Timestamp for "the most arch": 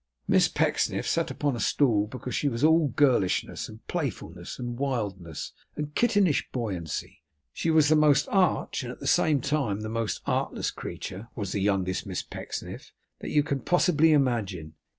7.87-8.81